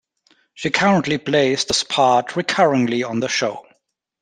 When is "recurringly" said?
2.29-3.07